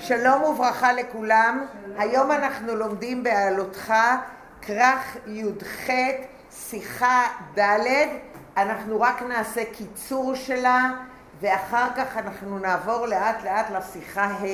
שלום 0.00 0.42
וברכה 0.42 0.92
לכולם, 0.92 1.66
היום 1.98 2.30
אנחנו 2.32 2.76
לומדים 2.76 3.22
בעלותך 3.22 3.94
כרך 4.62 5.16
י"ח 5.26 5.90
שיחה 6.52 7.22
ד', 7.58 7.86
אנחנו 8.56 9.00
רק 9.00 9.22
נעשה 9.22 9.62
קיצור 9.72 10.34
שלה 10.34 10.90
ואחר 11.40 11.88
כך 11.96 12.16
אנחנו 12.16 12.58
נעבור 12.58 13.06
לאט 13.06 13.44
לאט 13.44 13.70
לשיחה 13.70 14.24
ה'. 14.24 14.46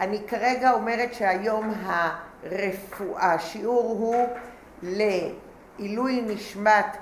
אני 0.00 0.22
כרגע 0.28 0.72
אומרת 0.72 1.14
שהיום 1.14 1.74
הרפואה, 1.86 3.32
השיעור 3.34 3.96
הוא 3.98 4.26
לעילוי 4.82 6.20
נשמת 6.26 6.96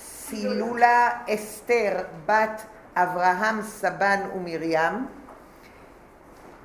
סילולה 0.00 1.10
אסתר 1.28 1.96
בת 2.26 2.62
אברהם 2.96 3.62
סבן 3.62 4.20
ומרים 4.34 5.06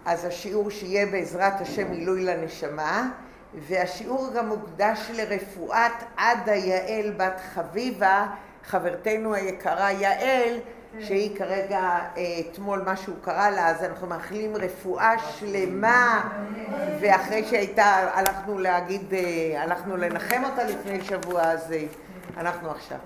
אז 0.09 0.25
השיעור 0.25 0.69
שיהיה 0.69 1.05
בעזרת 1.05 1.61
השם 1.61 1.91
עילוי 1.91 2.23
לנשמה 2.23 3.09
והשיעור 3.53 4.29
גם 4.35 4.47
מוקדש 4.47 5.11
לרפואת 5.13 5.91
עדה 6.17 6.55
יעל 6.55 7.11
בת 7.17 7.41
חביבה 7.53 8.27
חברתנו 8.65 9.33
היקרה 9.33 9.91
יעל 9.91 10.57
שהיא 10.99 11.37
כרגע 11.37 11.99
אתמול 12.39 12.83
משהו 12.85 13.13
קרה 13.21 13.49
לה 13.49 13.67
אז 13.67 13.83
אנחנו 13.83 14.07
מאחלים 14.07 14.55
רפואה 14.55 15.13
שלמה. 15.19 16.29
ואחרי 17.01 17.45
שהייתה 17.45 18.09
הלכנו 18.13 18.59
להגיד 18.59 19.13
הלכנו 19.57 19.97
לנחם 19.97 20.43
אותה 20.43 20.63
לפני 20.63 21.01
שבוע 21.01 21.41
אז 21.41 21.73
אנחנו 22.37 22.71
עכשיו. 22.71 22.97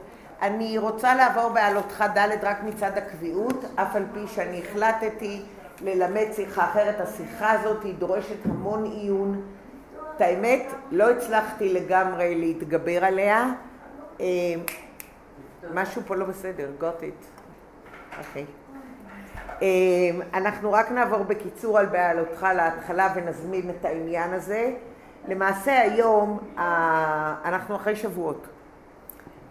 אני 0.42 0.78
רוצה 0.78 1.16
לעבור 1.16 1.50
בעלותך 1.50 2.04
ד' 2.16 2.44
רק 2.44 2.64
מצד 2.64 2.98
הקביעות 2.98 3.66
אף 3.76 3.96
על 3.96 4.06
פי 4.14 4.28
שאני 4.28 4.62
החלטתי 4.68 5.42
ללמד 5.82 6.26
שיחה 6.36 6.66
אחרת. 6.66 7.02
השיחה 7.02 7.52
הזאת 7.52 7.84
היא 7.84 7.96
דורשת 7.96 8.46
המון 8.46 8.84
עיון. 8.86 9.42
את 10.16 10.22
האמת, 10.22 10.66
לא 10.92 11.10
הצלחתי 11.10 11.74
לגמרי 11.74 12.36
להתגבר 12.36 13.06
עליה. 13.06 13.52
משהו 15.74 16.02
פה 16.08 16.16
לא 16.16 16.26
בסדר, 16.26 16.70
got 16.80 17.02
it. 17.02 17.26
אוקיי. 18.18 18.46
אנחנו 20.34 20.74
רק 20.74 20.92
נעבור 20.92 21.24
בקיצור 21.24 21.80
על 21.80 21.86
בעלותך 21.86 22.48
להתחלה 22.56 23.14
ונזמין 23.16 23.70
את 23.70 23.86
העניין 23.86 24.34
הזה. 24.34 24.74
למעשה 25.28 25.82
היום 25.82 26.40
אנחנו 27.46 27.76
אחרי 27.76 27.96
שבועות. 27.96 28.48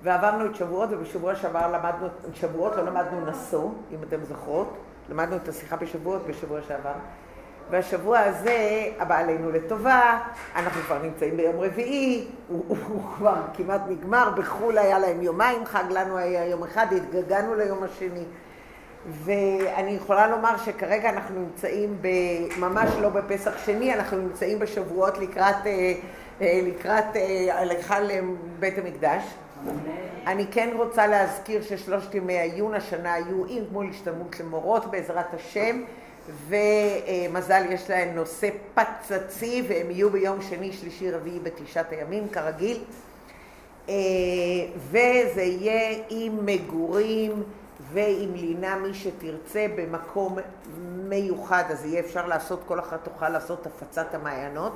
ועברנו 0.03 0.47
את 0.47 0.55
שבועות, 0.55 0.89
ובשבוע 0.93 1.34
שעבר 1.34 1.73
למדנו 1.73 2.09
שבועות, 2.34 2.77
לא 2.77 2.83
למדנו 2.84 3.27
נשוא, 3.27 3.70
אם 3.93 3.98
אתם 4.09 4.25
זוכרות. 4.25 4.77
למדנו 5.08 5.36
את 5.36 5.48
השיחה 5.48 5.77
בשבועות 5.77 6.27
בשבוע 6.27 6.61
שעבר. 6.69 6.92
והשבוע 7.70 8.19
הזה, 8.19 8.86
הבא 8.98 9.19
עלינו 9.19 9.50
לטובה, 9.50 10.19
אנחנו 10.56 10.81
כבר 10.83 11.03
נמצאים 11.03 11.36
ביום 11.36 11.61
רביעי, 11.61 12.27
הוא, 12.48 12.64
הוא, 12.69 12.77
הוא 12.89 13.03
כבר 13.17 13.34
כמעט 13.55 13.81
נגמר, 13.89 14.31
בחו"ל 14.36 14.78
היה 14.78 14.98
להם 14.98 15.22
יומיים 15.22 15.67
חג, 15.67 15.84
לנו 15.91 16.17
היה 16.17 16.47
יום 16.47 16.64
אחד, 16.64 16.86
התגעגענו 16.92 17.55
ליום 17.55 17.83
השני. 17.83 18.25
ואני 19.25 19.91
יכולה 19.91 20.28
לומר 20.28 20.56
שכרגע 20.56 21.11
אנחנו 21.11 21.41
נמצאים 21.41 21.97
ממש 22.59 22.91
לא 23.00 23.09
בפסח 23.09 23.59
שני, 23.64 23.94
אנחנו 23.94 24.16
נמצאים 24.16 24.59
בשבועות 24.59 25.19
לקראת, 25.19 25.56
לקראת 26.41 27.05
הליכה 27.53 28.00
לבית 28.00 28.78
המקדש. 28.78 29.22
אני 30.27 30.47
כן 30.47 30.70
רוצה 30.77 31.06
להזכיר 31.06 31.62
ששלושת 31.62 32.15
ימי 32.15 32.39
העיון 32.39 32.75
השנה 32.75 33.15
היו 33.15 33.45
עם 33.48 33.65
גמול 33.70 33.87
השתלמות 33.91 34.41
למורות 34.41 34.91
בעזרת 34.91 35.34
השם 35.34 35.83
ומזל 36.48 37.62
יש 37.70 37.91
להם 37.91 38.15
נושא 38.15 38.48
פצצי 38.75 39.62
והם 39.69 39.91
יהיו 39.91 40.11
ביום 40.11 40.43
שני, 40.43 40.73
שלישי, 40.73 41.11
רביעי 41.11 41.39
בתשעת 41.41 41.93
הימים 41.93 42.28
כרגיל. 42.28 42.78
וזה 44.91 45.43
יהיה 45.43 45.99
עם 46.09 46.47
מגורים 46.47 47.43
ועם 47.93 48.34
לינה 48.34 48.77
מי 48.77 48.94
שתרצה 48.94 49.66
במקום 49.77 50.39
מיוחד. 51.09 51.65
אז 51.69 51.84
יהיה 51.87 52.00
אפשר 52.00 52.27
לעשות, 52.27 52.60
כל 52.66 52.81
אחת 52.81 53.04
תוכל 53.04 53.28
לעשות 53.28 53.66
הפצת 53.66 54.15
המעיינות 54.15 54.72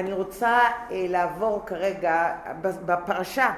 אני 0.00 0.12
רוצה 0.12 0.58
לעבור 0.90 1.62
כרגע, 1.66 2.34
בפרשה, 2.62 3.50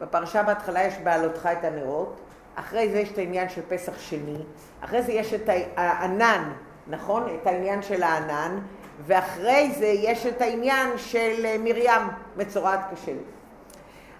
בפרשה 0.00 0.42
בהתחלה 0.42 0.84
יש 0.84 0.94
בעלותך 0.98 1.48
את 1.52 1.64
הנרות, 1.64 2.20
אחרי 2.54 2.88
זה 2.88 2.98
יש 2.98 3.12
את 3.12 3.18
העניין 3.18 3.48
של 3.48 3.60
פסח 3.68 3.98
שני, 3.98 4.36
אחרי 4.84 5.02
זה 5.02 5.12
יש 5.12 5.34
את 5.34 5.48
הענן, 5.76 6.52
נכון? 6.86 7.26
את 7.42 7.46
העניין 7.46 7.82
של 7.82 8.02
הענן, 8.02 8.58
ואחרי 9.06 9.72
זה 9.78 9.86
יש 9.86 10.26
את 10.26 10.40
העניין 10.40 10.88
של 10.96 11.56
מרים, 11.64 12.02
מצורעת 12.36 12.80
כשל. 12.94 13.16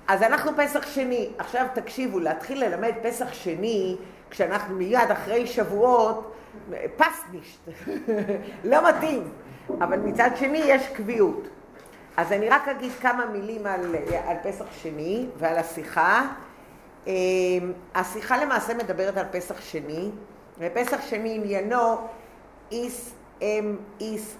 אז 0.08 0.22
אנחנו 0.22 0.50
פסח 0.56 0.86
שני, 0.86 1.30
עכשיו 1.38 1.66
תקשיבו, 1.74 2.18
להתחיל 2.18 2.64
ללמד 2.64 2.92
פסח 3.02 3.32
שני, 3.32 3.96
כשאנחנו 4.30 4.74
מיד 4.74 5.10
אחרי 5.12 5.46
שבועות, 5.46 6.34
פסנישט, 6.96 7.60
לא 8.70 8.88
מתאים. 8.88 9.30
אבל 9.78 9.98
מצד 9.98 10.30
שני 10.36 10.58
יש 10.58 10.88
קביעות. 10.88 11.48
אז 12.20 12.32
אני 12.32 12.48
רק 12.48 12.68
אגיד 12.68 12.92
כמה 13.00 13.26
מילים 13.26 13.66
על, 13.66 13.94
על 14.26 14.36
פסח 14.42 14.64
שני 14.82 15.26
ועל 15.38 15.58
השיחה. 15.58 16.22
השיחה 17.94 18.44
למעשה 18.44 18.74
מדברת 18.74 19.16
על 19.16 19.26
פסח 19.30 19.60
שני, 19.60 20.10
ופסח 20.58 21.00
שני 21.00 21.34
עניינו 21.34 21.96
איס 22.72 23.14
אם 23.42 23.76
איס 24.00 24.36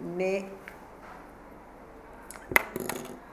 נ... 0.00 0.20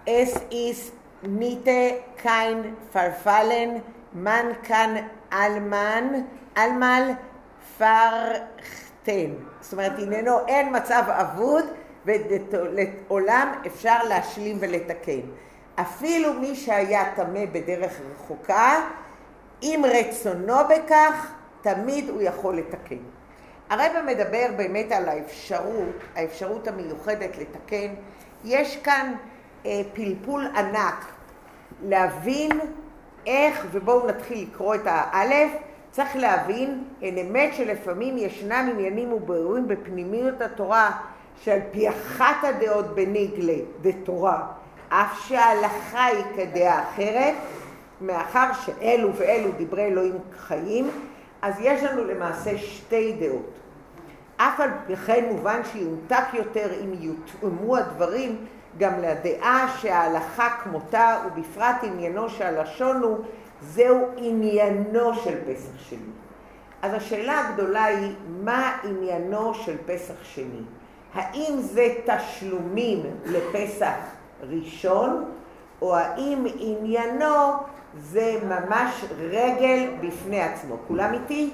אס 0.09 0.37
איס 0.51 0.91
ניטה 1.23 1.95
קיין 2.15 2.75
פרפלן 2.91 3.69
מן 4.13 4.45
כאן 4.63 4.95
אלמן 5.33 6.07
אלמל 6.57 7.11
פרחתן 7.77 9.31
זאת 9.61 9.73
אומרת, 9.73 9.91
עניינו 9.97 10.47
אין 10.47 10.75
מצב 10.75 11.03
אבוד 11.07 11.65
ולעולם 12.05 13.53
אפשר 13.67 14.03
להשלים 14.09 14.57
ולתקן. 14.59 15.21
אפילו 15.75 16.33
מי 16.33 16.55
שהיה 16.55 17.15
טמא 17.15 17.45
בדרך 17.51 17.99
רחוקה, 18.13 18.81
אם 19.63 19.83
רצונו 19.93 20.57
בכך, 20.69 21.31
תמיד 21.61 22.09
הוא 22.09 22.21
יכול 22.21 22.57
לתקן. 22.57 22.97
הרב 23.69 23.91
מדבר 24.05 24.45
באמת 24.57 24.91
על 24.91 25.09
האפשרות, 25.09 25.95
האפשרות 26.15 26.67
המיוחדת 26.67 27.37
לתקן. 27.37 27.93
יש 28.45 28.77
כאן 28.77 29.13
אה, 29.65 29.81
פלפול 29.93 30.47
ענק 30.55 31.05
להבין 31.83 32.51
איך, 33.25 33.65
ובואו 33.71 34.07
נתחיל 34.07 34.47
לקרוא 34.51 34.75
את 34.75 34.81
האלף, 34.85 35.51
צריך 35.91 36.15
להבין, 36.15 36.83
אין 37.01 37.17
אמת 37.17 37.53
שלפעמים 37.53 38.17
ישנם 38.17 38.69
עניינים 38.71 39.13
וברורים 39.13 39.67
בפנימיות 39.67 40.41
התורה 40.41 40.91
שעל 41.43 41.59
פי 41.71 41.89
אחת 41.89 42.35
הדעות 42.43 42.95
בניגלה 42.95 43.57
דתורה, 43.81 44.47
אף 44.89 45.27
שההלכה 45.27 46.05
היא 46.05 46.23
כדעה 46.35 46.83
אחרת, 46.83 47.33
מאחר 48.01 48.53
שאלו 48.65 49.15
ואלו 49.15 49.49
דברי 49.57 49.85
אלוהים 49.85 50.17
חיים, 50.37 50.89
אז 51.41 51.55
יש 51.59 51.83
לנו 51.83 52.05
למעשה 52.05 52.57
שתי 52.57 53.13
דעות. 53.19 53.51
אף 54.37 54.59
על 54.59 54.69
פי 54.87 54.95
כן 54.95 55.25
מובן 55.31 55.61
שיונתק 55.71 56.33
יותר 56.33 56.69
אם 56.83 56.93
יותאמו 56.93 57.77
הדברים 57.77 58.45
גם 58.77 58.99
לדעה 58.99 59.75
שההלכה 59.77 60.49
כמותה 60.63 61.17
ובפרט 61.25 61.75
עניינו 61.83 62.29
שהלשון 62.29 62.97
הוא 62.97 63.17
זהו 63.61 64.07
עניינו 64.17 65.15
של 65.15 65.37
פסח 65.47 65.77
שני. 65.77 66.11
אז 66.81 66.93
השאלה 66.93 67.47
הגדולה 67.47 67.83
היא, 67.83 68.15
מה 68.43 68.77
עניינו 68.83 69.53
של 69.53 69.75
פסח 69.85 70.23
שני? 70.23 70.61
האם 71.13 71.57
זה 71.61 71.87
תשלומים 72.05 73.03
לפסח 73.25 73.95
ראשון, 74.41 75.31
או 75.81 75.95
האם 75.95 76.45
עניינו 76.59 77.53
זה 77.97 78.39
ממש 78.43 79.05
רגל 79.19 79.89
בפני 80.01 80.41
עצמו? 80.41 80.75
כולם 80.87 81.13
איתי? 81.13 81.53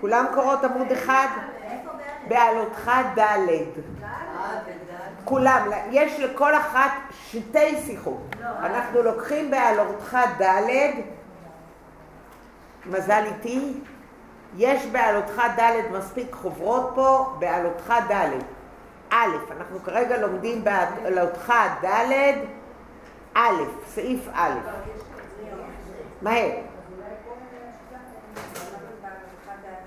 כולם 0.00 0.26
קוראות 0.34 0.64
עמוד 0.64 0.92
אחד? 0.92 1.26
בעלותך 2.28 2.90
ד' 3.16 3.48
כולם, 5.24 5.68
יש 5.90 6.20
לכל 6.20 6.56
אחת 6.56 6.90
שתי 7.30 7.76
שיחות. 7.86 8.36
אנחנו 8.42 9.02
לוקחים 9.02 9.50
בעלותך 9.50 10.18
ד', 10.40 10.70
מזל 12.86 13.22
איתי, 13.24 13.72
יש 14.56 14.86
בעלותך 14.86 15.42
ד' 15.58 15.92
מספיק 15.92 16.34
חוברות 16.34 16.92
פה, 16.94 17.36
בעלותך 17.38 17.94
ד'. 18.10 18.53
א', 19.10 19.36
אנחנו 19.56 19.78
כרגע 19.84 20.18
לומדים 20.20 20.64
בעלותך 20.64 21.52
ד', 21.84 22.12
א', 23.34 23.62
סעיף 23.86 24.28
א'. 24.32 24.54
מהר. 26.22 26.50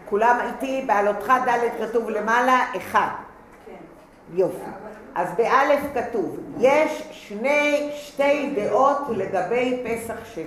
כולם 0.09 0.39
איתי, 0.47 0.83
בעלותך 0.87 1.33
ד' 1.47 1.83
כתוב 1.83 2.09
למעלה, 2.09 2.65
אחד. 2.77 3.07
יופי. 4.33 4.71
אז 5.15 5.27
באלף 5.37 5.79
כתוב, 5.93 6.39
יש 6.59 7.03
שני, 7.11 7.91
שתי 7.95 8.53
דעות 8.55 8.97
לגבי 9.09 9.83
פסח 9.85 10.25
שני. 10.33 10.43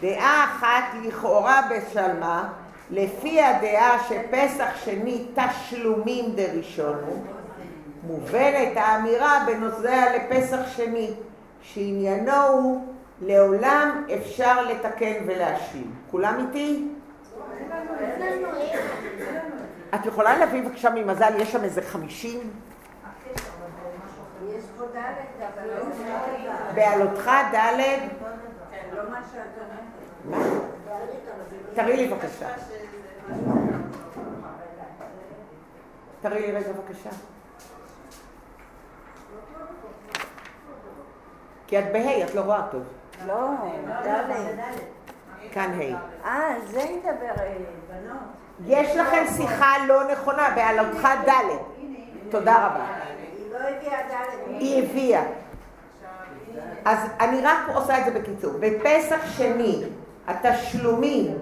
דעה 0.00 0.44
אחת 0.44 0.84
לכאורה 1.02 1.60
בשלמה, 1.70 2.48
לפי 2.90 3.42
הדעה 3.42 3.98
שפסח 4.08 4.68
שני 4.84 5.26
תשלומים 5.34 6.24
דראשונו, 6.34 7.24
מובנת 8.02 8.76
האמירה 8.76 9.44
בנוסע 9.46 10.16
לפסח 10.16 10.60
שני, 10.76 11.10
שעניינו 11.62 12.46
הוא 12.48 12.86
לעולם 13.20 14.06
אפשר 14.14 14.62
לתקן 14.62 15.12
ולהשלים. 15.26 15.94
כולם 16.10 16.46
איתי? 16.48 16.88
את 19.94 20.06
יכולה 20.06 20.38
להביא 20.38 20.62
בבקשה 20.62 20.90
ממזל, 20.90 21.32
יש 21.36 21.52
שם 21.52 21.64
איזה 21.64 21.82
חמישים? 21.82 22.40
בעלותך 26.74 27.30
ד' 27.52 27.80
תראי 31.74 31.96
לי 31.96 32.08
בבקשה. 32.08 32.48
תראי 36.20 36.40
לי 36.40 36.52
רגע 36.52 36.72
בבקשה. 36.72 37.10
כי 41.70 41.78
את 41.78 41.92
בה', 41.92 42.24
את 42.24 42.34
לא 42.34 42.40
רואה 42.40 42.62
טוב. 42.70 42.82
לא, 43.26 43.50
ד'. 44.04 44.32
כאן 45.52 45.70
ה'. 45.72 46.26
אה, 46.26 46.54
זה 46.66 46.80
ידבר 46.80 47.10
אה, 47.38 47.54
בנות. 47.88 48.20
יש 48.66 48.96
לכם 48.96 49.24
שיחה 49.36 49.72
לא 49.86 50.12
נכונה, 50.12 50.48
בעלותך 50.54 51.08
ד'. 51.26 51.32
תודה 52.30 52.66
רבה. 52.66 52.86
היא 53.36 53.52
לא 53.52 53.58
הביאה 53.58 53.98
ד'. 54.02 54.48
היא 54.48 54.82
הביאה. 54.82 55.22
אז 56.84 56.98
אני 57.20 57.40
רק 57.42 57.58
עושה 57.74 57.98
את 57.98 58.04
זה 58.04 58.20
בקיצור. 58.20 58.52
בפסח 58.60 59.36
שני, 59.36 59.82
התשלומים, 60.26 61.38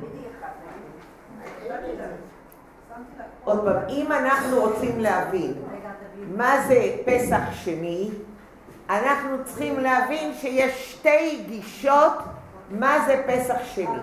עוד 3.45 3.65
פעם, 3.65 3.83
אם 3.89 4.13
אנחנו 4.13 4.61
רוצים 4.61 5.01
להבין 5.01 5.55
מה 6.37 6.57
זה 6.69 6.97
פסח 7.05 7.41
שני, 7.53 8.11
אנחנו 8.91 9.37
צריכים 9.45 9.79
להבין 9.81 10.35
שיש 10.35 10.93
שתי 10.93 11.45
גישות 11.49 12.13
מה 12.71 12.99
זה 13.07 13.23
פסח 13.27 13.65
שני. 13.65 14.01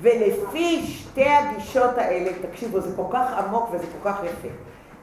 ולפי 0.00 0.82
שתי 0.86 1.28
הגישות 1.28 1.98
האלה, 1.98 2.30
תקשיבו, 2.42 2.80
זה 2.80 2.96
כל 2.96 3.06
כך 3.12 3.38
עמוק 3.38 3.68
וזה 3.72 3.84
כל 4.02 4.10
כך 4.10 4.20
יפה. 4.24 4.48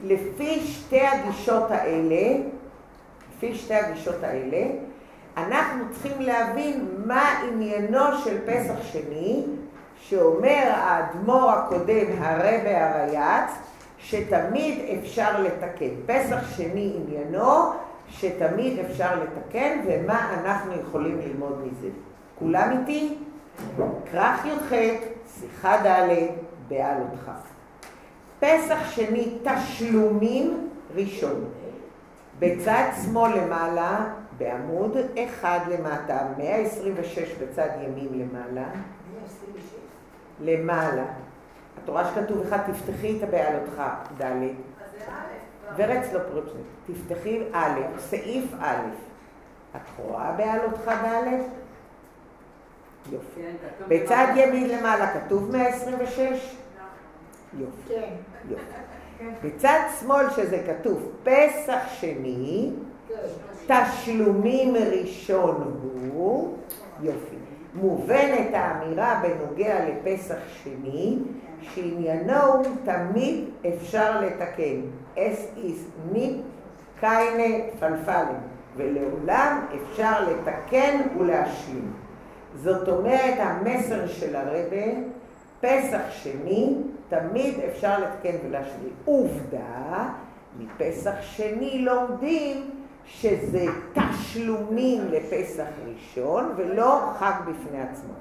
לפי 0.04 0.60
שתי 0.60 1.08
הגישות 1.08 1.72
האלה, 1.72 2.38
לפי 3.38 3.56
שתי 3.56 3.74
הגישות 3.74 4.24
האלה, 4.24 4.68
אנחנו 5.38 5.84
צריכים 5.92 6.22
להבין 6.22 6.88
מה 7.06 7.40
עניינו 7.48 8.18
של 8.24 8.38
פסח 8.46 8.84
שני, 8.84 9.44
שאומר 10.00 10.72
האדמו"ר 10.76 11.52
הקודם, 11.52 12.06
הרבה 12.22 12.90
הרייץ, 12.90 13.52
שתמיד 13.98 14.80
אפשר 15.00 15.42
לתקן. 15.42 15.90
פסח 16.06 16.56
שני 16.58 16.94
עניינו, 16.96 17.72
שתמיד 18.12 18.80
אפשר 18.80 19.24
לתקן, 19.24 19.80
ומה 19.88 20.34
אנחנו 20.34 20.74
יכולים 20.82 21.20
ללמוד 21.20 21.68
מזה. 21.68 21.90
כולם 22.40 22.78
איתי? 22.80 23.18
כרך 24.12 24.46
י"ח, 24.46 24.74
שיחה 25.40 25.78
ד', 25.86 26.28
בעלותך. 26.68 27.32
פסח 28.40 28.92
שני, 28.92 29.38
תשלומים 29.44 30.70
ראשון. 30.96 31.46
בצד 32.40 32.84
שמאל 33.04 33.32
למעלה, 33.38 34.14
בעמוד 34.38 34.98
אחד 35.16 35.60
למטה, 35.70 36.18
126 36.38 37.36
בצד 37.42 37.68
ימין 37.82 38.10
למעלה. 38.14 38.70
למעלה. 40.42 41.06
את 41.84 41.90
רואה 41.90 42.06
שכתוב 42.06 42.42
לך, 42.42 42.56
תפתחי 42.68 43.18
את 43.18 43.24
הבעלותך, 43.24 43.82
ד'. 44.18 44.32
ורץ 45.76 46.14
לא 46.14 46.20
פרוצ'ניק. 46.20 46.66
תפתחי 46.88 47.44
א', 47.54 47.80
סעיף 48.00 48.54
א'. 48.60 48.82
את 49.76 49.82
רואה 49.98 50.32
בעלותך 50.32 50.88
ד'? 50.88 51.28
יופי. 53.12 53.42
בצד 53.88 54.28
ימין 54.36 54.70
למעלה 54.70 55.14
כתוב 55.14 55.52
126? 55.52 56.56
יופי. 57.54 57.94
יופי. 58.50 58.64
בצד 59.44 59.80
שמאל 60.00 60.30
שזה 60.30 60.64
כתוב 60.68 61.12
פסח 61.24 61.80
שני, 62.00 62.72
תשלומים 63.68 64.76
ראשון 64.76 65.80
הוא, 66.14 66.58
יופי. 67.02 67.36
מובנת 67.74 68.54
האמירה 68.54 69.22
בנוגע 69.24 69.76
לפסח 69.90 70.40
שני, 70.64 71.18
שעניינו 71.62 72.44
הוא 72.44 72.66
תמיד 72.84 73.46
אפשר 73.68 74.22
לתקן. 74.22 74.82
אס 75.18 75.48
איס 75.58 75.86
ניפ 76.12 76.36
קיינה 77.00 77.64
פלפלם, 77.80 78.36
ולעולם 78.78 79.66
אפשר 79.76 80.30
לתקן 80.30 81.02
ולהשלים. 81.20 81.94
זאת 82.56 82.90
אומרת, 82.90 83.38
המסר 83.38 84.08
של 84.08 84.36
הרבה, 84.36 84.86
פסח 85.62 86.02
שני, 86.10 86.76
תמיד 87.10 87.60
אפשר 87.60 88.00
לתקן 88.00 88.36
ולהשלים. 88.46 88.94
עובדה, 89.06 90.10
מפסח 90.60 91.22
שני 91.22 91.86
לומדים 91.86 92.81
שזה 93.06 93.66
תשלומים 93.94 95.08
לפסח 95.12 95.68
ראשון 95.86 96.54
ולא 96.58 97.02
חג 97.20 97.34
בפני 97.42 97.82
עצמו. 97.82 98.14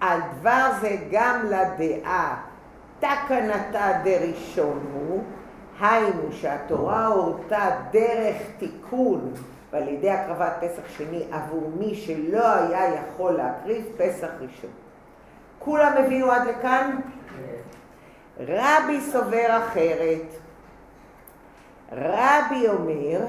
על 0.00 0.20
דבר 0.40 0.68
זה 0.80 0.96
גם 1.10 1.46
לדעה 1.46 2.42
תקנתה 2.98 3.92
דראשון 4.04 4.80
הוא, 4.92 5.22
היינו 5.80 6.32
שהתורה 6.32 7.06
הורתה 7.06 7.70
דרך 7.92 8.36
תיקון 8.58 9.32
ועל 9.72 9.88
ידי 9.88 10.10
הקרבת 10.10 10.52
פסח 10.60 10.88
שני 10.96 11.24
עבור 11.32 11.70
מי 11.78 11.94
שלא 11.94 12.54
היה 12.54 12.94
יכול 12.94 13.32
להקריב 13.32 13.84
פסח 13.96 14.28
ראשון. 14.40 14.70
כולם 15.58 15.92
הבינו 15.96 16.30
עד 16.32 16.46
לכאן? 16.46 17.00
רבי 18.40 19.00
סובר 19.00 19.58
אחרת. 19.58 20.22
רבי 21.92 22.68
אומר, 22.68 23.20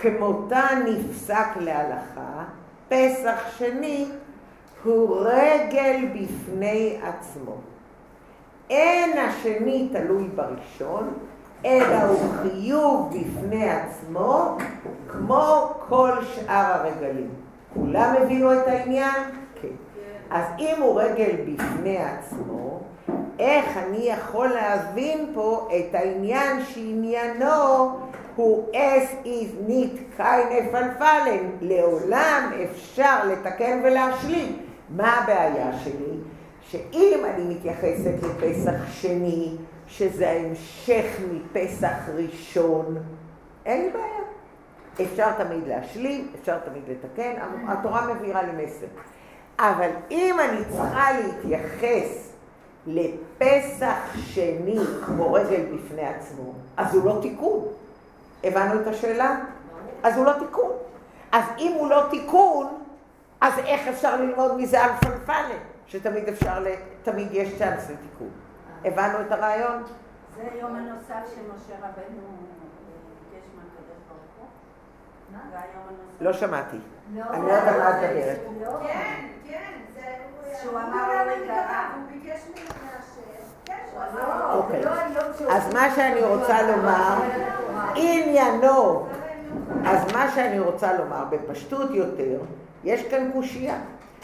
כמותה 0.00 0.62
נפסק 0.86 1.48
להלכה, 1.60 2.44
פסח 2.88 3.44
שני 3.58 4.06
הוא 4.84 5.16
רגל 5.20 6.06
בפני 6.14 6.98
עצמו. 7.02 7.56
אין 8.70 9.18
השני 9.18 9.88
תלוי 9.92 10.28
בראשון, 10.34 11.14
אלא 11.64 12.02
הוא 12.02 12.18
חיוב 12.42 13.14
בפני 13.14 13.70
עצמו, 13.70 14.56
כמו 15.08 15.72
כל 15.88 16.12
שאר 16.34 16.72
הרגלים. 16.72 17.30
כולם 17.74 18.14
הבינו 18.22 18.52
את 18.52 18.68
העניין? 18.68 19.22
כן. 19.62 19.68
אז 20.30 20.44
אם 20.58 20.82
הוא 20.82 21.00
רגל 21.00 21.36
בפני 21.46 21.98
עצמו, 21.98 22.80
איך 23.38 23.76
אני 23.76 23.98
יכול 24.08 24.48
להבין 24.48 25.30
פה 25.34 25.68
את 25.76 25.94
העניין 25.94 26.64
שעניינו 26.64 27.98
הוא 28.36 28.68
אס 28.74 29.14
איז 29.24 29.54
ניט 29.66 29.92
קיינה 30.16 30.70
פלפלן, 30.70 31.50
לעולם 31.60 32.50
אפשר 32.64 33.28
לתקן 33.28 33.80
ולהשלים. 33.84 34.58
מה 34.90 35.18
הבעיה 35.18 35.78
שלי? 35.78 36.18
שאם 36.60 37.24
אני 37.24 37.54
מתייחסת 37.54 38.14
לפסח 38.22 38.90
שני, 38.90 39.56
שזה 39.86 40.30
ההמשך 40.30 41.04
מפסח 41.32 42.08
ראשון, 42.14 42.96
אין 43.66 43.82
לי 43.82 43.90
בעיה. 43.90 44.22
אפשר 45.02 45.32
תמיד 45.32 45.66
להשלים, 45.66 46.28
אפשר 46.40 46.58
תמיד 46.58 46.82
לתקן, 46.88 47.32
התורה 47.68 48.14
מבהירה 48.14 48.42
לי 48.42 48.64
מסר. 48.64 48.86
אבל 49.58 49.90
אם 50.10 50.36
אני 50.40 50.64
צריכה 50.70 51.08
להתייחס 51.12 52.32
לפסח 52.86 54.16
שני 54.16 54.78
כמו 55.06 55.32
רגל 55.32 55.64
בפני 55.74 56.02
עצמו, 56.02 56.52
אז 56.76 56.94
הוא 56.94 57.04
לא 57.04 57.18
תיקון. 57.22 57.64
הבנו 58.44 58.80
את 58.80 58.86
השאלה? 58.86 59.36
אז 60.02 60.16
הוא 60.16 60.26
לא 60.26 60.32
תיקון. 60.32 60.70
אז 61.32 61.44
אם 61.58 61.72
הוא 61.78 61.90
לא 61.90 62.06
תיקון, 62.10 62.82
אז 63.40 63.58
איך 63.58 63.88
אפשר 63.88 64.16
ללמוד 64.16 64.56
מזה 64.56 64.84
על 64.84 64.90
פלפלת? 65.00 65.62
שתמיד 65.86 66.28
אפשר, 66.28 66.64
תמיד 67.02 67.28
יש 67.32 67.58
צ'אנס 67.58 67.90
לתיקון. 67.90 68.30
הבנו 68.84 69.20
את 69.20 69.32
הרעיון? 69.32 69.82
זה 70.36 70.42
היום 70.52 70.76
הנוסף 70.76 71.34
שמשה 71.34 71.74
רבנו 71.78 72.22
ביקש 73.30 73.46
מהקדוש 73.56 73.98
ברוך 74.08 74.20
הוא? 74.38 74.46
לא 76.20 76.32
שמעתי. 76.32 76.76
אני 77.30 77.46
לא 77.46 77.52
יודעת 77.52 77.76
מה 77.76 77.90
את 77.90 77.96
מדברת. 77.96 78.38
כן, 78.82 79.26
כן, 79.48 79.72
זה... 79.94 80.00
שהוא 80.62 80.78
אמר 80.78 81.24
לו 81.24 81.32
רגע, 81.32 81.54
הוא 81.94 82.02
ביקש 82.10 82.40
ממנו 82.48 82.82
אוקיי. 84.52 84.82
אז 85.50 85.74
מה 85.74 85.94
שאני 85.94 86.22
רוצה 86.22 86.62
לומר, 86.62 87.18
עניינו, 87.94 89.06
אז 89.84 90.12
מה 90.12 90.30
שאני 90.34 90.58
רוצה 90.58 90.92
לומר, 90.92 91.24
בפשטות 91.30 91.90
יותר, 91.90 92.40
יש 92.84 93.02
כאן 93.08 93.30
קושייה. 93.32 93.78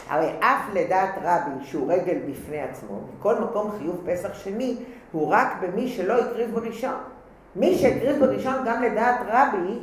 הרי 0.09 0.31
אף 0.39 0.61
לדעת 0.73 1.09
רבי 1.23 1.65
שהוא 1.65 1.93
רגל 1.93 2.17
בפני 2.29 2.61
עצמו, 2.61 3.01
מכל 3.17 3.35
מקום 3.35 3.71
חיוב 3.77 4.01
פסח 4.05 4.33
שני 4.33 4.77
הוא 5.11 5.27
רק 5.27 5.47
במי 5.61 5.87
שלא 5.87 6.21
הקריב 6.21 6.55
בראשון. 6.55 6.95
מי 7.55 7.77
שהקריב 7.77 8.19
בראשון 8.19 8.53
גם 8.65 8.83
לדעת 8.83 9.19
רבי, 9.27 9.79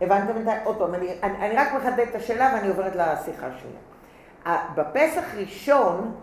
הבנתם 0.00 0.42
את 0.42 0.48
ה... 0.48 0.64
עוד 0.64 0.78
פעם, 0.78 0.94
אני, 0.94 1.08
אני, 1.22 1.46
אני 1.46 1.56
רק 1.56 1.74
מחדד 1.74 2.06
את 2.10 2.14
השאלה 2.14 2.50
ואני 2.54 2.68
עוברת 2.68 2.96
לשיחה 2.96 3.46
שלי. 3.60 4.54
בפסח 4.74 5.24
ראשון, 5.36 6.14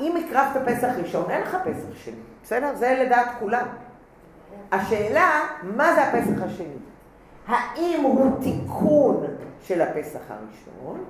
אם 0.00 0.16
הקרבת 0.16 0.68
פסח 0.68 0.88
ראשון, 1.02 1.30
אין 1.30 1.42
לך 1.42 1.56
פסח 1.64 1.94
שני, 2.04 2.20
בסדר? 2.42 2.74
זה 2.74 3.04
לדעת 3.04 3.28
כולם. 3.38 3.66
השאלה, 4.72 5.46
מה 5.62 5.94
זה 5.94 6.02
הפסח 6.02 6.42
השני? 6.42 6.76
האם 7.46 8.00
הוא 8.02 8.42
תיקון 8.42 9.26
של 9.62 9.80
הפסח 9.80 10.20
הראשון, 10.28 11.04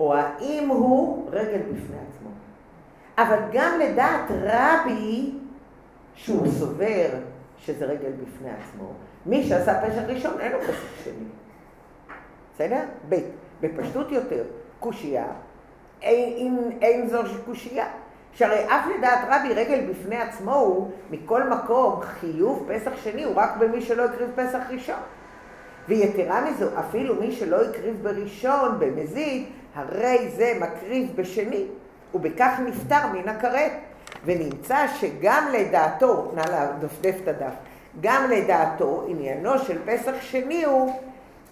או 0.00 0.14
האם 0.14 0.68
הוא 0.68 1.28
רגל 1.30 1.58
בפני 1.58 1.96
עצמו. 2.08 2.30
אבל 3.18 3.38
גם 3.52 3.78
לדעת 3.80 4.30
רבי, 4.30 5.32
שהוא 6.14 6.48
סובר 6.58 7.08
שזה 7.58 7.84
רגל 7.84 8.12
בפני 8.12 8.50
עצמו, 8.50 8.92
מי 9.26 9.44
שעשה 9.48 9.80
פשע 9.80 10.06
ראשון 10.06 10.40
אין 10.40 10.52
לו 10.52 10.60
פסח 10.60 11.04
שני. 11.04 11.24
בסדר? 12.54 12.80
בפשטות 13.60 14.12
יותר, 14.12 14.44
קושייה, 14.80 15.26
אין, 16.02 16.32
אין, 16.36 16.78
אין 16.82 17.08
זו 17.08 17.22
קושייה. 17.44 17.88
שהרי 18.32 18.64
אף 18.66 18.86
לדעת 18.98 19.18
רבי 19.28 19.54
רגל 19.54 19.80
בפני 19.90 20.16
עצמו 20.16 20.54
הוא, 20.54 20.90
מכל 21.10 21.48
מקום, 21.48 22.00
חיוב 22.00 22.68
פסח 22.68 22.90
שני 23.04 23.24
הוא 23.24 23.34
רק 23.36 23.56
במי 23.56 23.82
שלא 23.82 24.04
הקריב 24.04 24.30
פסח 24.34 24.60
ראשון. 24.70 25.00
ויתרה 25.88 26.50
מזו, 26.50 26.66
אפילו 26.80 27.14
מי 27.14 27.32
שלא 27.32 27.62
הקריב 27.62 27.98
בראשון, 28.02 28.76
במזיד, 28.78 29.46
הרי 29.74 30.30
זה 30.36 30.58
מקריב 30.60 31.12
בשני, 31.16 31.64
ובכך 32.14 32.60
נפטר 32.66 33.06
מן 33.12 33.28
הכרת. 33.28 33.72
ונמצא 34.24 34.86
שגם 34.88 35.48
לדעתו, 35.52 36.32
נא 36.34 36.40
לדפדף 36.40 37.14
את 37.22 37.28
הדף, 37.28 37.52
גם 38.00 38.30
לדעתו 38.30 39.04
עניינו 39.08 39.58
של 39.58 39.78
פסח 39.84 40.12
שני 40.20 40.64
הוא 40.64 41.00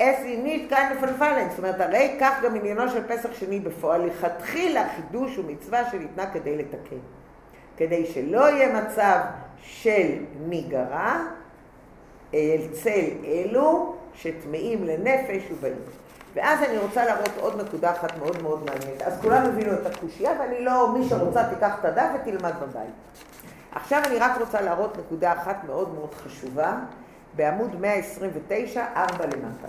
אס 0.00 0.25
אינית 0.25 0.71
כאן 0.71 0.93
לפלפלן, 0.97 1.49
זאת 1.50 1.59
אומרת 1.59 1.81
הרי 1.81 2.17
כך 2.21 2.43
גם 2.43 2.55
עניינו 2.55 2.88
של 2.88 3.09
פסח 3.09 3.28
שני 3.33 3.61
בפועל, 3.61 4.07
לכתחילה 4.07 4.85
חידוש 4.97 5.38
ומצווה 5.38 5.90
שניתנה 5.90 6.26
כדי 6.26 6.59
לתקן. 6.59 6.97
כדי 7.76 8.07
שלא 8.07 8.50
יהיה 8.50 8.83
מצב 8.83 9.19
של 9.62 10.25
ניגרה, 10.49 11.25
אל 12.35 12.61
צל 12.73 13.11
אלו 13.25 13.95
שטמאים 14.14 14.85
לנפש 14.85 15.43
ובאים. 15.50 15.76
ואז 16.35 16.62
אני 16.62 16.78
רוצה 16.78 17.05
להראות 17.05 17.31
עוד 17.40 17.61
נקודה 17.61 17.93
אחת 17.93 18.19
מאוד 18.19 18.43
מאוד 18.43 18.64
מעניינת. 18.64 19.02
אז 19.02 19.21
כולם 19.21 19.45
הבינו 19.45 19.73
את 19.73 19.87
הקושייה, 19.87 20.33
ואני 20.40 20.64
לא, 20.64 20.95
מי 20.99 21.09
שרוצה 21.09 21.49
תיקח 21.55 21.76
את 21.81 21.85
הדף 21.85 22.09
ותלמד 22.14 22.52
בבית. 22.62 22.95
עכשיו 23.73 24.02
אני 24.07 24.19
רק 24.19 24.40
רוצה 24.40 24.61
להראות 24.61 24.99
נקודה 24.99 25.33
אחת 25.33 25.64
מאוד 25.67 25.95
מאוד 25.95 26.14
חשובה, 26.14 26.76
בעמוד 27.38 27.80
129, 27.80 28.85
4 28.97 29.26
למטה. 29.26 29.68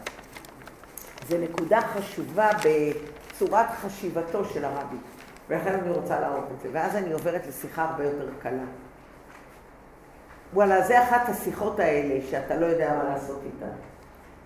זו 1.29 1.37
נקודה 1.37 1.81
חשובה 1.81 2.49
בצורת 2.65 3.65
חשיבתו 3.81 4.45
של 4.45 4.65
הרבי, 4.65 4.95
ולכן 5.49 5.73
אני 5.73 5.89
רוצה 5.89 6.19
להראות 6.19 6.45
את 6.57 6.61
זה. 6.61 6.69
ואז 6.71 6.95
אני 6.95 7.11
עוברת 7.11 7.47
לשיחה 7.47 7.83
הרבה 7.83 8.03
יותר 8.03 8.29
קלה. 8.41 8.63
וואלה, 10.53 10.81
זה 10.87 11.03
אחת 11.03 11.29
השיחות 11.29 11.79
האלה 11.79 12.19
שאתה 12.29 12.55
לא 12.55 12.65
יודע 12.65 12.93
מה 12.97 13.03
לעשות 13.03 13.41
איתן. 13.45 13.75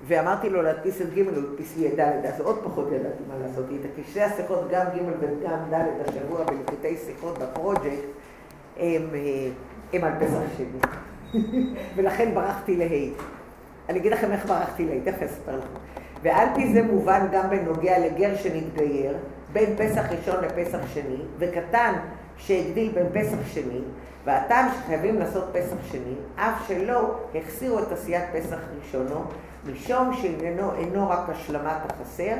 ואמרתי 0.08 0.50
לו 0.50 0.62
להדפיס 0.62 1.02
את 1.02 1.14
ג' 1.14 1.28
ולהדפיס 1.28 1.78
לי 1.78 1.88
את 1.88 2.00
ד', 2.00 2.26
אז 2.26 2.42
עוד 2.42 2.60
פחות 2.64 2.88
ידעתי 2.92 3.24
מה 3.28 3.48
לעשות 3.48 3.66
איתה, 3.70 3.88
כי 3.96 4.04
שתי 4.10 4.22
השיחות, 4.22 4.68
גם 4.72 4.86
ג' 4.86 5.02
וגם 5.20 5.60
ד' 5.70 6.08
השבוע 6.08 6.44
בלקוטי 6.44 6.98
שיחות 6.98 7.38
בפרוג'קט, 7.38 8.08
הם, 8.78 9.10
אה, 9.14 9.50
הם 9.94 10.04
על 10.04 10.12
פסח 10.20 10.58
שני. 10.58 10.80
ולכן 11.96 12.32
ברחתי 12.34 12.76
לה'. 12.76 13.24
אני 13.90 14.00
אגיד 14.00 14.12
לכם 14.12 14.32
איך 14.32 14.46
ברחתי 14.46 14.86
לה', 14.86 15.12
תכף 15.12 15.24
אספר 15.24 15.58
לכם. 15.58 15.80
ועל 16.24 16.48
פי 16.56 16.74
זה 16.74 16.84
מובן 16.84 17.28
גם 17.32 17.50
בנוגע 17.50 18.00
לגר 18.00 18.36
שנתגייר, 18.36 19.18
בין 19.54 19.76
פסח 19.78 20.06
ראשון 20.12 20.44
לפסח 20.44 20.80
שני, 20.94 21.18
וקטן 21.38 21.94
שהגדיל 22.38 22.92
בין 22.92 23.06
פסח 23.14 23.48
שני, 23.54 23.82
והטעם 24.26 24.70
שחייבים 24.72 25.20
לעשות 25.20 25.44
פסח 25.52 25.76
שני, 25.92 26.16
אף 26.36 26.68
שלא 26.68 27.16
החסירו 27.36 27.80
את 27.80 27.92
עשיית 27.92 28.24
פסח 28.34 28.58
ראשונו, 28.80 29.24
משום 29.66 30.14
שעניינו 30.14 30.74
אינו 30.76 31.10
רק 31.10 31.30
השלמת 31.30 31.92
החסר, 31.92 32.34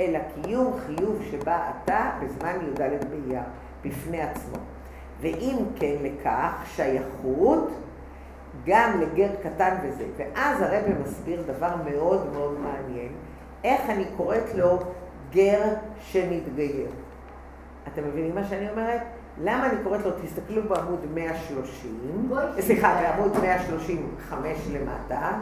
אלא 0.00 0.18
קיום 0.34 0.72
חיוב 0.86 1.22
שבא 1.30 1.68
עתה 1.68 2.10
בזמן 2.22 2.54
י"ד 2.62 2.80
באייר, 2.80 3.42
בפני 3.84 4.22
עצמו. 4.22 4.56
ואם 5.20 5.56
כן 5.76 5.94
לכך, 6.02 6.52
שייכות 6.76 7.70
גם 8.68 9.00
לגר 9.00 9.28
קטן 9.42 9.76
וזה. 9.82 10.04
ואז 10.16 10.62
הרבי 10.62 10.92
מסביר 11.02 11.42
דבר 11.46 11.70
מאוד 11.90 12.32
מאוד 12.32 12.58
מעניין, 12.60 13.12
איך 13.64 13.80
אני 13.88 14.04
קוראת 14.16 14.54
לו 14.54 14.78
גר 15.32 15.62
שנתגייר. 16.00 16.88
אתם 17.92 18.02
מבינים 18.08 18.34
מה 18.34 18.44
שאני 18.44 18.70
אומרת? 18.70 19.00
למה 19.40 19.66
אני 19.66 19.76
קוראת 19.84 20.04
לו, 20.04 20.10
תסתכלו 20.22 20.62
בעמוד 20.68 21.00
130, 21.14 22.30
סליחה, 22.60 23.00
בעמוד 23.02 23.32
135 23.42 24.68
למטה, 24.72 25.32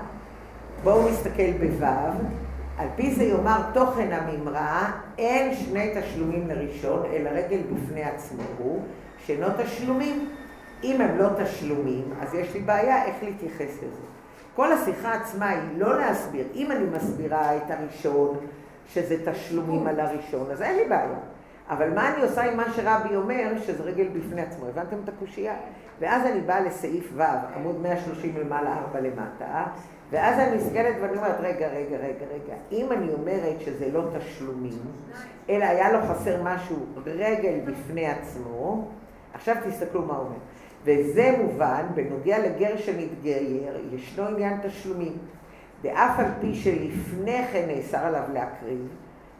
בואו 0.84 1.08
נסתכל 1.08 1.52
בו', 1.52 1.86
על 2.78 2.88
פי 2.96 3.14
זה 3.14 3.24
יאמר 3.24 3.60
תוכן 3.74 4.12
הממרה, 4.12 4.92
אין 5.18 5.54
שני 5.54 5.94
תשלומים 6.00 6.48
לראשון, 6.48 7.02
אלא 7.12 7.30
רגל 7.30 7.60
בפני 7.72 8.04
עצמו 8.04 8.42
הוא, 8.58 8.82
שאינו 9.26 9.46
תשלומים. 9.64 10.28
אם 10.84 11.00
הם 11.00 11.18
לא 11.18 11.28
תשלומים, 11.44 12.04
אז 12.20 12.34
יש 12.34 12.54
לי 12.54 12.60
בעיה 12.60 13.04
איך 13.04 13.16
להתייחס 13.22 13.76
לזה. 13.82 14.02
כל 14.56 14.72
השיחה 14.72 15.14
עצמה 15.14 15.48
היא 15.48 15.60
לא 15.76 15.98
להסביר. 15.98 16.46
אם 16.54 16.72
אני 16.72 16.84
מסבירה 16.84 17.56
את 17.56 17.70
הראשון, 17.70 18.36
שזה 18.92 19.32
תשלומים 19.32 19.86
על 19.86 20.00
הראשון, 20.00 20.50
אז 20.50 20.62
אין 20.62 20.76
לי 20.76 20.84
בעיה. 20.88 21.18
אבל 21.70 21.94
מה 21.94 22.14
אני 22.14 22.22
עושה 22.22 22.42
עם 22.42 22.56
מה 22.56 22.64
שרבי 22.76 23.16
אומר, 23.16 23.52
שזה 23.66 23.82
רגל 23.82 24.08
בפני 24.08 24.42
עצמו? 24.42 24.66
הבנתם 24.66 24.96
את 25.04 25.08
הקושייה? 25.08 25.54
ואז 26.00 26.26
אני 26.26 26.40
באה 26.40 26.60
לסעיף 26.60 27.12
ו', 27.14 27.22
עמוד 27.56 27.80
130 27.82 28.36
למעלה, 28.36 28.76
4 28.78 29.00
למטה, 29.00 29.64
ואז 30.10 30.38
אני 30.38 30.56
מסתכלת 30.56 30.96
ואני 31.00 31.16
אומרת, 31.16 31.36
רגע, 31.40 31.68
רגע, 31.68 31.96
רגע, 31.96 32.26
רגע, 32.34 32.54
אם 32.72 32.92
אני 32.92 33.12
אומרת 33.12 33.60
שזה 33.60 33.92
לא 33.92 34.02
תשלומים, 34.18 34.78
אלא 35.50 35.64
היה 35.64 35.92
לו 35.92 35.98
חסר 36.08 36.42
משהו, 36.42 36.76
רגל 37.06 37.60
בפני 37.64 38.06
עצמו, 38.06 38.88
עכשיו 39.34 39.56
תסתכלו 39.68 40.02
מה 40.02 40.14
הוא 40.14 40.24
אומר. 40.24 40.36
וזה 40.86 41.34
מובן, 41.42 41.82
בנוגע 41.94 42.38
לגר 42.38 42.76
שמתגייר, 42.76 43.76
ישנו 43.92 44.26
עניין 44.26 44.58
תשלומים. 44.62 45.12
ואף 45.82 46.18
על 46.18 46.26
פי 46.40 46.54
שלפני 46.54 47.44
כן 47.52 47.64
נאסר 47.68 47.98
עליו 47.98 48.22
להקריב, 48.32 48.88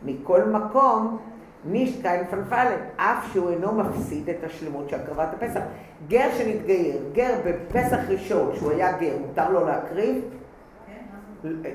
מכל 0.02 0.44
מקום 0.44 1.18
נישקה 1.64 2.12
עם 2.12 2.24
פלפלת, 2.30 2.78
אף 2.96 3.32
שהוא 3.32 3.50
אינו 3.50 3.72
מפסיד 3.72 4.28
את 4.30 4.44
השלמות 4.44 4.88
של 4.88 4.96
הקרבת 4.96 5.28
הפסח. 5.34 5.60
גר 6.08 6.28
שנתגייר, 6.38 6.96
גר 7.12 7.34
בפסח 7.44 7.98
ראשון, 8.08 8.56
שהוא 8.56 8.70
היה 8.70 8.98
גר, 8.98 9.16
מותר 9.26 9.50
לו 9.50 9.66
להקריב? 9.66 10.24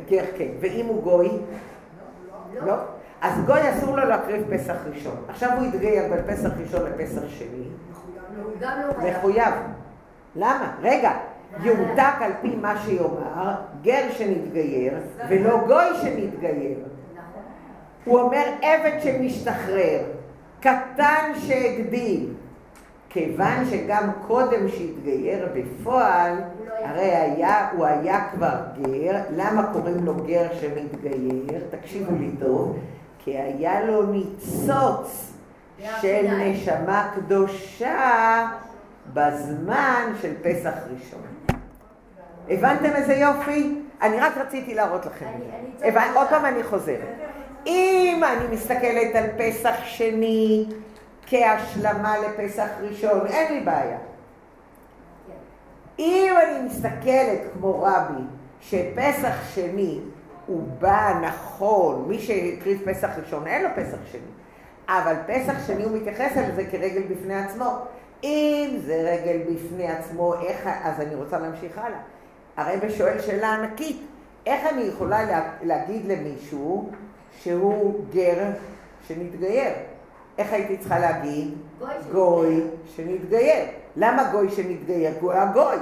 גר 0.09 0.23
כן. 0.37 0.47
ואם 0.59 0.85
הוא 0.85 1.03
גוי? 1.03 1.29
לא. 2.55 2.67
לא. 2.67 2.73
אז 3.21 3.45
גוי 3.45 3.69
אסור 3.69 3.97
לו 3.97 4.05
להקריב 4.05 4.57
פסח 4.57 4.75
ראשון. 4.93 5.15
עכשיו 5.27 5.49
הוא 5.57 5.65
יתגייר 5.65 6.03
בין 6.13 6.35
פסח 6.35 6.49
ראשון 6.59 6.81
לפסח 6.91 7.21
שני. 7.27 7.65
מחויב. 9.03 9.53
למה? 10.35 10.71
רגע, 10.81 11.11
יומתק 11.63 12.13
על 12.21 12.31
פי 12.41 12.55
מה 12.55 12.81
שיאמר, 12.85 13.53
גר 13.81 14.03
שנתגייר, 14.11 14.93
ולא 15.29 15.57
גוי 15.67 15.85
שנתגייר. 16.01 16.77
הוא 18.05 18.19
אומר 18.19 18.43
עבד 18.61 18.99
שמשתחרר, 19.03 19.99
קטן 20.59 21.31
שהגדיל. 21.39 22.33
כיוון 23.09 23.65
שגם 23.69 24.09
קודם 24.27 24.67
שהתגייר 24.67 25.47
בפועל, 25.53 26.33
הרי 26.83 27.15
היה, 27.15 27.69
הוא 27.71 27.85
היה 27.85 28.27
כבר 28.31 28.55
גר, 28.81 29.15
למה 29.35 29.73
קוראים 29.73 30.05
לו 30.05 30.15
גר 30.15 30.47
שמתגייר? 30.59 31.61
תקשיבו 31.69 32.15
לי 32.15 32.31
טוב, 32.39 32.77
כי 33.19 33.37
היה 33.37 33.85
לו 33.85 34.03
ניצוץ 34.05 35.30
של 36.01 36.27
נשמה 36.37 37.11
קדושה 37.15 38.47
בזמן 39.13 40.13
של 40.21 40.33
פסח 40.41 40.73
ראשון. 40.93 41.21
הבנתם 42.49 42.95
איזה 42.95 43.13
יופי? 43.13 43.81
אני 44.01 44.19
רק 44.19 44.37
רציתי 44.37 44.73
להראות 44.73 45.05
לכם 45.05 45.25
את 45.87 45.93
זה. 45.93 46.11
עוד 46.13 46.27
פעם 46.29 46.45
אני 46.45 46.63
חוזרת. 46.63 47.15
אם 47.67 48.21
אני 48.23 48.55
מסתכלת 48.55 49.15
על 49.15 49.25
פסח 49.37 49.75
שני 49.83 50.65
כהשלמה 51.27 52.15
לפסח 52.17 52.67
ראשון, 52.81 53.27
אין 53.27 53.53
לי 53.53 53.59
בעיה. 53.59 53.97
אם 55.99 56.33
אני 56.43 56.65
מסתכלת 56.65 57.39
כמו 57.53 57.83
רבי, 57.83 58.23
שפסח 58.61 59.35
שני 59.53 59.99
הוא 60.47 60.63
בא 60.79 61.13
נכון, 61.21 62.05
מי 62.07 62.19
שהקריב 62.19 62.81
פסח 62.85 63.09
ראשון 63.23 63.47
אין 63.47 63.63
לו 63.63 63.69
פסח 63.75 63.97
שני, 64.11 64.21
אבל 64.87 65.15
פסח 65.27 65.67
שני 65.67 65.83
הוא 65.83 65.97
מתייחס 65.97 66.37
אל 66.37 66.55
זה 66.55 66.65
כרגל 66.71 67.01
בפני 67.01 67.35
עצמו. 67.35 67.77
אם 68.23 68.77
זה 68.85 68.95
רגל 68.95 69.37
בפני 69.53 69.87
עצמו, 69.87 70.33
איך, 70.33 70.69
אז 70.83 70.99
אני 70.99 71.15
רוצה 71.15 71.39
להמשיך 71.39 71.77
הלאה. 71.77 71.99
הרב 72.57 72.89
שואל 72.89 73.21
שאלה 73.21 73.53
ענקית, 73.53 74.01
איך 74.45 74.73
אני 74.73 74.81
יכולה 74.81 75.23
לה, 75.23 75.41
להגיד 75.63 76.05
למישהו 76.05 76.89
שהוא 77.37 78.05
גר 78.13 78.43
שנתגייר? 79.07 79.73
איך 80.37 80.53
הייתי 80.53 80.77
צריכה 80.77 80.99
להגיד? 80.99 81.53
גוי 82.11 82.61
שנתגייר. 82.95 83.65
למה 83.95 84.31
גוי 84.31 84.49
שנתגייר? 84.49 85.13
כי 85.13 85.19
הוא 85.19 85.31
היה 85.31 85.45
גוי. 85.45 85.75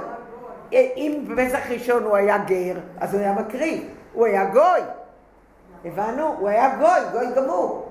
אם 0.72 1.26
בפסח 1.30 1.70
ראשון 1.70 2.04
הוא 2.04 2.16
היה 2.16 2.38
גר, 2.38 2.76
אז 3.00 3.14
הוא 3.14 3.22
היה 3.22 3.34
מקריב. 3.34 3.84
הוא 4.14 4.26
היה 4.26 4.46
גוי. 4.46 4.82
הבנו? 5.86 6.36
הוא 6.40 6.50
היה 6.50 6.76
גוי, 6.80 7.12
גוי 7.12 7.36
גמור. 7.36 7.89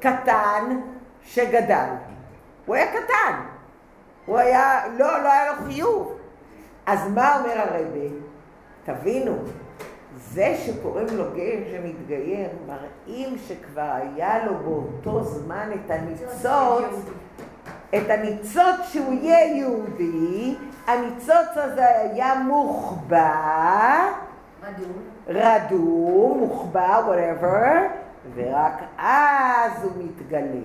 קטן 0.00 0.80
שגדל. 1.22 1.88
הוא 2.66 2.74
היה 2.74 2.86
קטן. 2.86 3.40
הוא 4.26 4.38
היה, 4.38 4.80
לא, 4.98 5.22
לא 5.22 5.32
היה 5.32 5.52
לו 5.52 5.66
חיוב. 5.66 6.18
אז 6.86 7.10
מה 7.14 7.38
אומר 7.38 7.60
הרבי? 7.60 8.08
תבינו, 8.84 9.36
זה 10.16 10.56
שקוראים 10.66 11.06
לו 11.12 11.24
גר 11.34 11.58
שמתגייר, 11.70 12.48
מראים 12.66 13.36
שכבר 13.48 13.90
היה 13.92 14.44
לו 14.44 14.54
באותו 14.54 15.24
זמן 15.24 15.70
את 15.74 15.90
הניצוץ, 15.90 17.04
את 17.90 18.10
הניצוץ 18.10 18.88
שהוא 18.92 19.14
יהיה 19.14 19.56
יהודי, 19.56 20.54
הניצוץ 20.86 21.56
הזה 21.56 21.88
היה 21.98 22.34
מוחבא, 22.34 24.10
רדום, 24.62 24.92
רדום, 25.28 26.38
מוחבא, 26.38 27.02
whatever, 27.08 27.78
ורק 28.38 28.82
אז 28.98 29.84
הוא 29.84 29.92
מתגלה. 29.98 30.60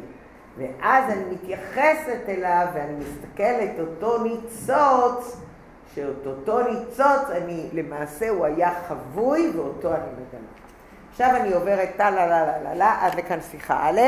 ואז 0.58 1.04
אני 1.10 1.24
מתייחסת 1.32 2.22
אליו 2.28 2.68
ואני 2.74 2.94
מסתכלת 2.96 3.80
אותו 3.80 4.24
ניצוץ, 4.24 5.42
שאת 5.96 6.26
אותו 6.26 6.60
ניצוץ 6.68 7.30
אני, 7.32 7.70
למעשה 7.74 8.30
הוא 8.30 8.46
היה 8.46 8.72
חבוי 8.88 9.52
ואותו 9.56 9.90
אני 9.94 10.12
מגלה. 10.14 10.48
עכשיו 11.12 11.30
אני 11.36 11.54
עוברת 11.54 11.90
טה 11.98 12.10
לה 12.10 12.28
לה 12.28 12.46
לה 12.46 12.64
לה 12.64 12.74
לה 12.76 12.98
עד 13.02 13.16
לכאן 13.16 13.42
שיחה 13.52 13.90
א', 13.90 14.00